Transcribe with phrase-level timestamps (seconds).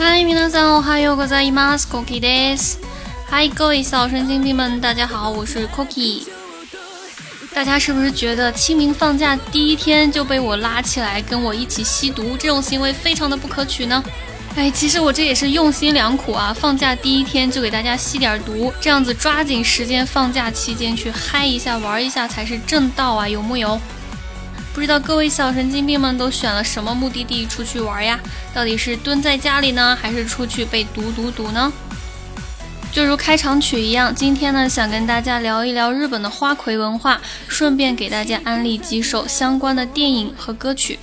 [0.00, 1.86] 嗨，皆さんおはようございます。
[1.88, 2.78] Cookie です。
[3.28, 6.22] 嗨，各位小神经病们，大家好，我是 Cookie。
[7.54, 14.02] 大家是不是觉得清明放假第一天就被我拉起来跟我一起吸毒，这种行为非常的不可取呢？
[14.56, 23.80] 哎，其实我这也是用心良苦啊，放假第一天就给大家吸点毒，这样子抓紧时间放假期间去嗨一下、玩一下才是正道啊，有木有？
[24.73, 28.19] 不知道各位小神经病们都选了什么目的地出去玩呀？
[28.53, 31.71] 到底是蹲在家里呢，还是出去被毒毒毒呢？
[32.91, 40.99] 就如开场曲一样，今天呢想跟大家聊一聊日本的花魁文化，顺便给大家安利几首相关的电影和歌曲。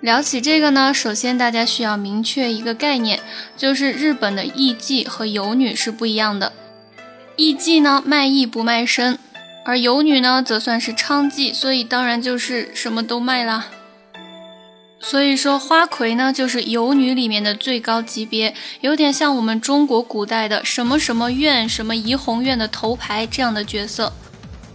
[0.00, 3.20] 聊起这个呢，首先大家需要明确一个概念，
[3.56, 6.52] 就是日本的艺妓和游女是不一样的。
[7.40, 9.18] 艺妓呢卖艺不卖身，
[9.64, 13.68] 而游女呢则算是娼妓，所以当然就是什么都卖啦。
[15.00, 24.12] 所以说花魁呢就是游女里面的最高级别，有点像我们中国古代的什么什么院、什么怡红院的头牌这样的角色。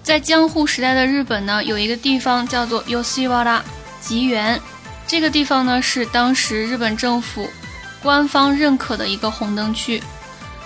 [0.01, 3.61] 在江户时代的日本呢，有一个地方叫做 Yoshiwara
[4.01, 4.59] 吉原，
[5.05, 7.47] 这个地方呢是当时日本政府
[8.01, 10.01] 官方认可的一个红灯区。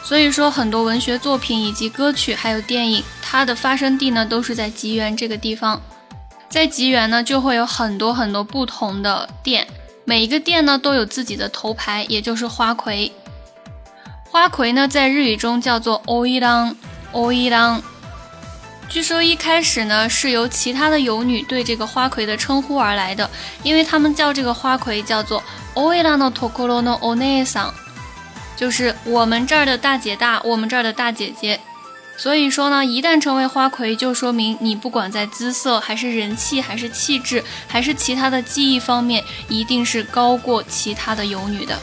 [0.04, 5.80] 所以说，很多文学作品以及歌曲，还有电影，它的发生地呢都是在吉原这个地方。
[6.50, 9.68] 在吉原呢，就会有很多很多不同的店，
[10.06, 13.12] 每一个店呢都有自己的头牌，也就是花魁。
[14.24, 17.82] 花魁呢，在日语中叫做 oiran，oiran。
[18.88, 23.30] 据说一开始呢，是由其他的游女对这个花魁的称呼而来的，
[23.62, 25.44] 因为他们叫这个花魁叫做
[25.76, 27.70] oiran no tokoro no onesan。
[28.60, 31.58] 就是我们这儿的大姐大，我们这儿的大姐姐。
[32.18, 41.80] 所以说呢，一旦成为花魁，就说明你不管在姿色，还是人气，还是气质，还是其他的技艺方面，一定是高过其他的游女的。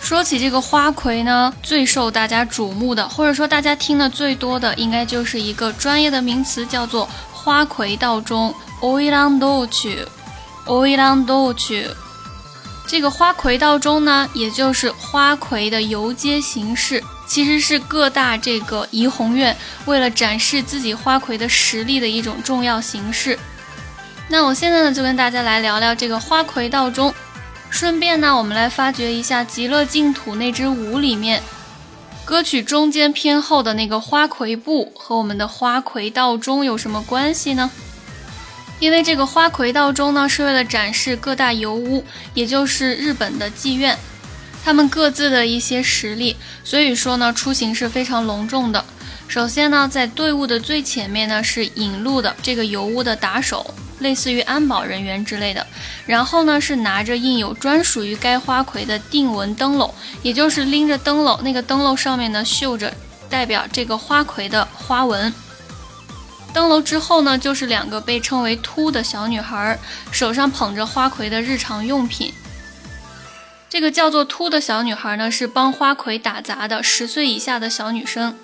[0.00, 10.08] 说起这个花魁呢，最受大家瞩目的，或者说大家听的最多的，应该就是一个专业的名词，叫做花魁道中 o i l a n d o c h
[10.64, 11.96] o i l a n d o c h
[12.86, 23.36] 这个花魁道中呢，也就是花魁的游街形式，其实是各大这个怡红院为了展示自己花魁的实力的一种重要形式。
[24.28, 27.12] 那我现在呢，就跟大家来聊聊这个花魁道中，
[27.70, 31.42] 顺便呢，我们来发掘一下《极乐净土》那支舞里面
[32.24, 37.70] 歌曲中间偏后的那个花魁步和我们的花魁道中有什么关系呢？
[38.78, 42.04] 因为这个花魁道中呢，是为了展示各大油屋，
[42.34, 43.96] 也就是日本的妓院，
[44.62, 48.84] 他们各自的一些实力，所以说呢，出行是非常隆重的。
[49.28, 55.66] 首先呢，在队伍的最前面呢，是引路的这个油屋的打手，类似于安保人员之类的。
[56.04, 62.92] 然后呢，是拿着印有专属于该花魁的定纹灯笼，也就是拎着灯笼，那个灯笼上面呢，绣着
[63.28, 65.32] 代表这个花魁的花纹。
[66.56, 69.78] 登楼之后呢，就是两个被称为“秃”的小女孩，
[70.10, 72.32] 手上捧着花魁的日常用品。
[73.68, 78.38] 这个叫做“秃”的小女孩呢，是帮花魁打杂的十岁以下的小女生。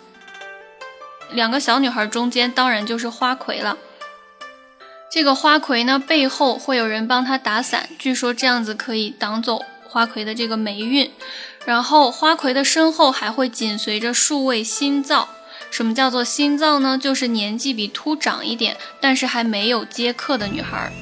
[1.31, 3.78] 两个小女孩中间当然就是花魁了。
[5.10, 11.10] 这个花魁呢，背后会有人帮她打伞，据说这样子可以挡走花魁的这个霉运。
[11.64, 15.31] 然后花魁的身后还会紧随着数位新造。
[15.72, 16.98] 什么叫做心脏呢？
[16.98, 20.92] 就是年纪比秃长一点，但是还没有接客的女孩。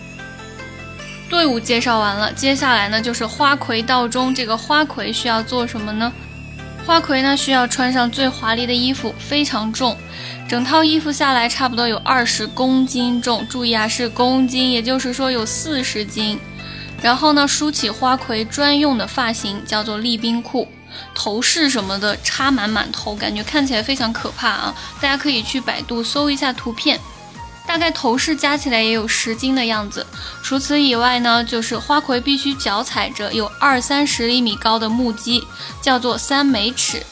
[1.29, 6.13] 队伍介绍完了，接下来呢就是花魁道中，这个花魁需要做什么呢？
[6.87, 9.97] 花魁呢需要穿上最华丽的衣服，非常重，
[10.49, 13.45] 整套衣服下来差不多有二十公斤重。
[13.49, 16.39] 注意啊，是公斤，也就是说有四十斤。
[17.03, 20.69] 然后呢，梳起花魁专用的发型，叫做立冰裤。
[21.15, 24.75] 头饰什么的插满满头，感觉看起来非常可怕啊！
[25.01, 26.99] 大家可以去百度搜一下图片，
[27.67, 30.07] 大概头饰加起来也有十斤的样子。
[30.43, 35.45] 除此以外呢，就是花魁必须脚踩着有二三十厘米高的木屐，
[35.81, 37.05] 叫做三枚尺，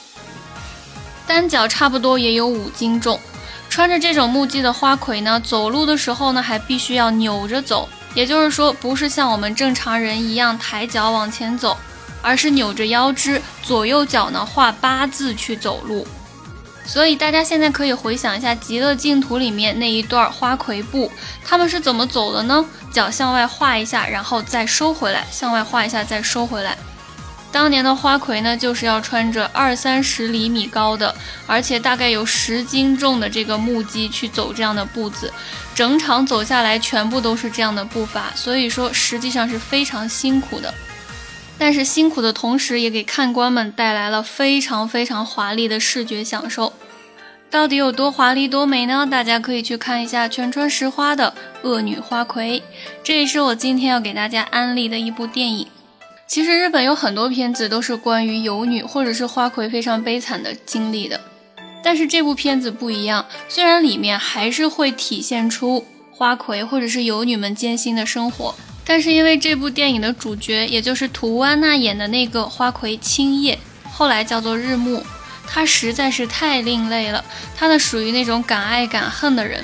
[1.27, 3.21] 单脚差不多也有五斤重。
[3.71, 11.77] 穿着这种木屐的花魁呢，走路的时候呢，还必须要扭着走，也就是说，不是像我们正常人一样抬脚往前走。
[12.23, 16.07] 而是扭着腰肢，左右脚呢画八字去走路，
[16.85, 21.11] 所以大家现在可以回想一下《极乐净土》里面那一段花魁步，
[21.45, 22.65] 他们是怎么走的呢？
[22.91, 26.77] 脚向外画一下，然后再收回来，向外画一下再收回来。
[27.51, 31.15] 当年的花魁呢，就是要穿着二三十厘米高的，
[31.47, 35.33] 而且大概有十斤重的这个木屐去走这样的步子，
[35.75, 40.73] 整场走下来全部都是这样的步伐，所以说实际上是非常辛苦的。
[41.59, 46.73] 但是辛苦的同时，也给看官们带来了非常非常华丽的视觉享受。
[47.51, 49.07] 到底有多华丽多美呢？
[49.11, 51.35] 大家可以去看一下全川石花的
[51.69, 52.61] 《恶女花魁》，
[53.03, 55.67] 这也是我今天要给大家安利的一部电影。
[56.27, 61.19] 其实日本有很多片子都是关于游女或者是花魁非常悲惨的经历的，
[61.83, 68.55] 但是这部片子不一样，虽然里面还是会体现出花魁或者是游女们艰辛的生活，
[68.89, 73.59] 但是因为这部电影的主角也就是土屋安娜演的那个花魁青叶，
[73.93, 75.05] 后来叫做日暮，
[75.47, 77.23] 她实在是太另类了，
[77.55, 79.63] 她呢属于那种敢爱敢恨的人，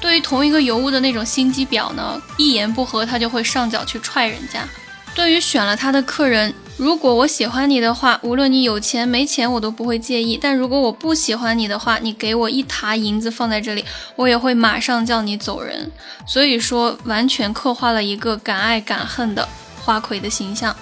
[0.00, 4.68] 对于同一个尤物的那种心机婊呢，一言不合她就会上脚去踹人家。
[5.14, 10.38] 对于选了她的客人，如果我喜欢你的话，无论你有钱没钱，我都不会介意。
[10.40, 13.84] 但如果我不喜欢你的话，你给我一沓银子放在这里，
[14.14, 15.90] 我也会马上叫你走人。
[16.24, 19.48] 所以说，完全刻画了一个敢爱敢恨的
[19.82, 20.74] 花魁的形象。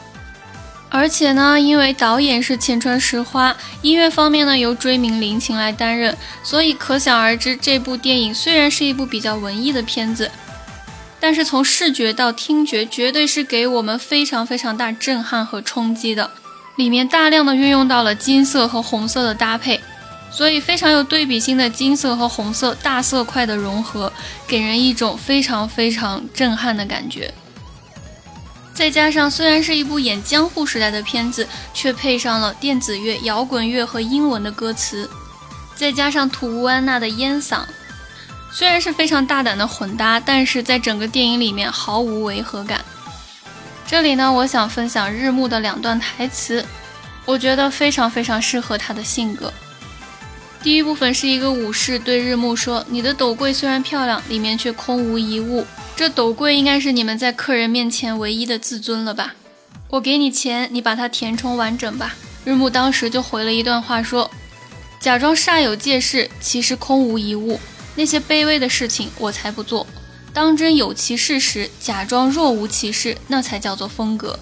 [0.90, 10.30] 而且呢，因为导演是浅川石花，音乐方面呢由追名林檎来担任，所以可想而知，这部电影虽然是一部比较文艺的片子。
[11.26, 16.30] 但是从视觉到听觉，绝对是给我们非常非常大震撼和冲击的。
[16.76, 19.80] 里面大量的运用到了金色和红色的搭配，
[20.30, 24.12] 所以非常有对比性的金色和红色大色块的融合，
[24.46, 27.34] 给人一种非常非常震撼的感觉。
[28.72, 35.10] 再加上虽然是一部演江户时代的片子，却配上了电子乐、摇滚乐和英文的歌词，
[35.74, 37.62] 再加上土屋安娜的烟嗓。
[38.56, 42.82] 虽然是非常大胆的混搭，但是在整个电影里面毫无违和感。
[43.86, 46.64] 这里呢，我想分享日暮的两段台词，
[47.26, 49.52] 我觉得非常非常适合他的性格。
[50.62, 55.66] 第一部分是一个武士对日暮说：“你的斗柜虽然漂亮，里面却空无一物。
[55.94, 59.34] 这斗柜应该是你们在客人面前唯一的自尊了吧？
[59.90, 64.30] 我给你钱，你把它填充完整吧。”日暮当时就回了一段话说
[64.98, 67.60] ：“假装煞有介事，其实空无一物。”
[67.96, 69.86] 那些卑微的事情我才不做，
[70.32, 74.38] 当真有其事时，假装若无其事，那才叫做风格。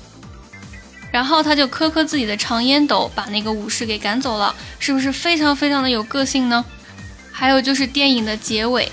[1.13, 6.65] 然后他就磕磕自己的长烟斗，把那个武士给赶走了，是不是非常非常的有个性呢？
[7.31, 8.91] 还有就是电影的结尾，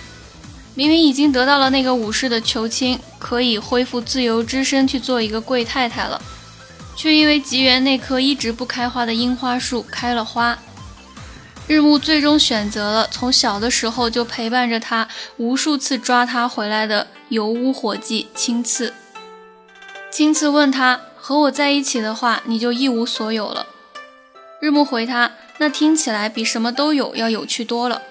[0.76, 6.22] 明明已经得到了那个武士的求亲，可以恢复自由之身去做一个贵太太了，
[6.96, 10.58] 却因为吉原那棵一直不开花的樱花树开了花。
[11.72, 18.94] 日暮最终选择了从小的时候就陪伴着他，无数次抓他回来的油污伙计青次。
[20.12, 23.68] 青次问他：“和我在一起的话，你就一无所有了。”
[24.60, 28.02] 日暮回他：“那听起来比什么都有要有趣多了。”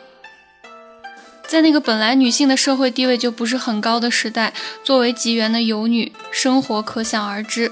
[1.47, 7.71] 在那个本来女性的社会地位就不是很高的时代，作为吉原的游女，生活可想而知。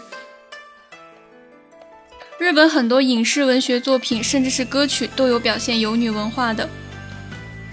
[2.49, 6.67] 日本很多影视文学作品，甚至是歌曲，都有表现游女文化的，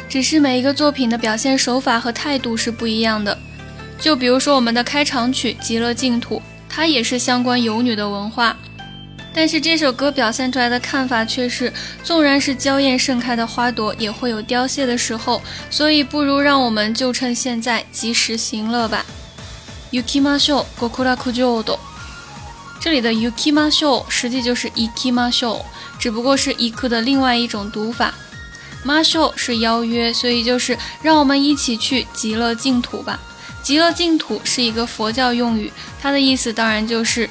[0.09, 3.37] 只是每一个作品的表现手法和态度是不一样的。
[3.97, 8.57] 就比如说我们的开场曲《极乐净土》，它也是相关游女的文化，
[9.33, 11.71] 但是这首歌表现出来的看法却是，
[12.03, 19.05] 纵然是娇艳盛开的花朵，也会有凋谢的时候，所以不如让我们就趁现在及时行乐吧。
[19.93, 21.79] Yukimasho gokurakujodo。
[22.85, 25.59] 这里的 yukimasho 实际就是 ikimasho，
[25.97, 28.13] 只不过是 iku 的另外一种读法。
[28.85, 33.19] masho 是邀约，所以就是让我们一起去极乐净土吧。
[33.63, 37.27] 极乐净土是一个佛教用语，它的意思当然就是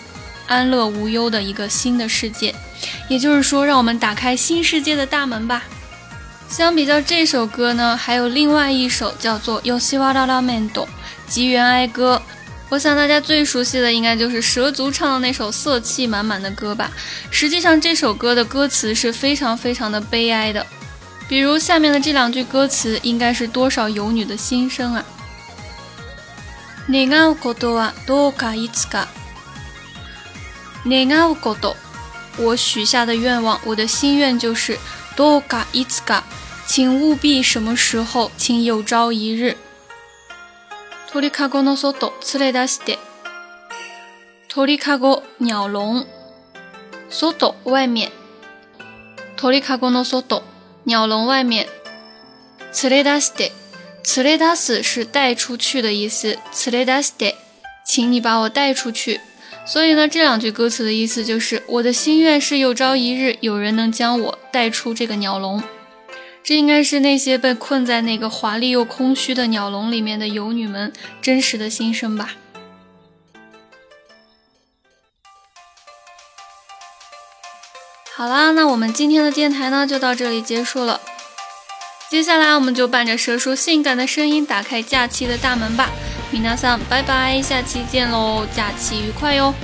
[0.48, 2.52] 安乐无忧的一个新的世界。
[3.08, 5.62] 也就是说，让我们打开新世界的大门吧。
[6.48, 10.88] 相比较这首歌呢，还有另外一首叫做 yoshiwara lamento
[11.28, 12.20] 吉原哀歌。
[12.73, 16.91] 我想大家最熟悉的应该就是蛇族唱的那首色气满满的歌吧。
[17.31, 20.65] 实际上这首歌的歌词是非常非常的悲哀的，
[21.27, 25.03] 比如下面的这两句歌词，应该是多少游女的心声啊。
[26.87, 29.07] 願うことはどうかいつか。
[30.85, 31.75] 願うこと，
[32.37, 34.77] 我许下的愿望，我的心愿就是
[35.15, 36.21] どうかいつか，
[36.65, 39.57] 请务必什么时候，请有朝一日。
[41.13, 42.99] 鳥かごの外連れ出して。
[44.47, 46.05] 鳥かご鸟笼。
[47.09, 48.11] 外外面。
[49.35, 50.43] 鳥かごの外
[50.85, 51.67] 鸟笼外面。
[52.83, 53.51] 連れ出して。
[54.15, 56.37] 連れ出す是带出去的意思。
[56.71, 57.35] 連れ出して，
[57.85, 59.19] 请你把我带出去。
[59.65, 65.61] 所以呢，这两句歌词的意思就是，我的心愿是有朝一日有人能将我带出这个鸟笼。
[66.44, 72.34] 这应该是那些被困在那个华丽又空虚的鸟笼里面的游女们真实的心声吧。
[78.14, 81.00] 好啦，那我们今天的电台呢就到这里结束了。
[82.10, 85.90] 接下来我们就伴着蛇叔性感的声音打开假期的大门吧。
[86.30, 89.54] 米娜桑，拜拜，下期见喽，假期愉快哟。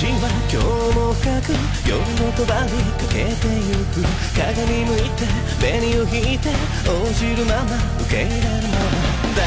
[0.00, 0.64] ちは今日
[0.96, 1.52] も深く
[1.84, 4.00] 夜の帳にかけてゆく
[4.32, 5.28] 鏡向いて
[5.60, 6.48] 紅を引いて
[6.88, 8.96] 応じるまま受け入れるまま
[9.36, 9.44] 橙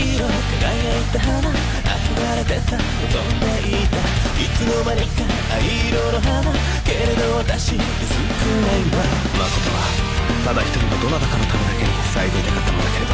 [0.00, 2.80] 色輝いた花憧れてた。
[2.80, 4.00] 望んでいた
[4.40, 5.20] いつの間にか
[5.52, 6.48] 藍色の花。
[6.80, 9.04] けれど私少ないわ
[9.36, 9.84] 誠は。
[10.48, 13.12] ただ一人のどなたかのためだけに咲いていたかったのだけれど。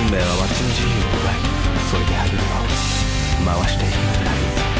[0.00, 0.88] 運命はわっちの自由。
[0.88, 1.44] を奪い。
[1.92, 4.00] それで歯車を回していく。
[4.00, 4.73] のである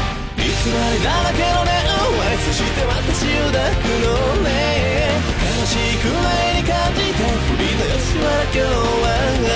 [0.45, 0.53] 偽り
[1.01, 1.73] だらけのね
[2.21, 6.21] 愛そして私を抱くのね悲しくな
[6.53, 9.09] いに感じて振りの吉原今日は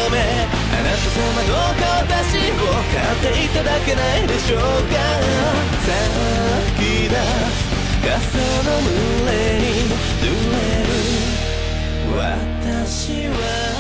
[0.10, 4.98] 雨あなた様どうか私を買っていただけないでしょうか
[5.86, 5.94] 咲
[6.74, 7.70] き出す
[8.02, 8.10] 傘
[8.66, 8.90] の群
[9.28, 9.32] れ
[9.62, 9.86] に
[10.18, 10.98] 濡れる
[12.18, 13.79] 私は